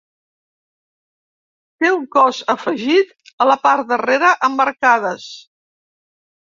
Té 1.83 1.91
un 1.97 2.07
cos 2.17 2.41
afegit 2.55 3.15
a 3.45 3.49
la 3.53 3.61
part 3.69 3.95
darrera 3.95 4.35
amb 4.51 4.67
arcades. 4.69 5.31